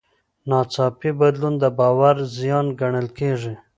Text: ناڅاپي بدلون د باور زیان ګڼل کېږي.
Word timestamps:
ناڅاپي 0.49 1.09
بدلون 1.19 1.53
د 1.59 1.63
باور 1.77 2.15
زیان 2.37 2.65
ګڼل 2.79 3.07
کېږي. 3.17 3.53